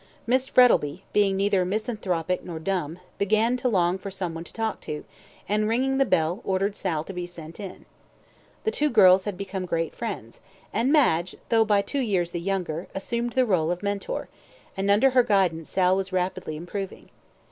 [0.25, 4.81] Miss Frettlby, being neither misanthropic nor dumb, began to long for some one to talk
[4.81, 5.05] to,
[5.47, 7.85] and, ringing the bell, ordered Sal to be sent in.
[8.63, 10.39] The two girls had become great friends,
[10.73, 14.27] and Madge, though by two years the younger, assumed the ROLE of mentor,
[14.75, 17.11] and under her guidance Sal was rapidly improving.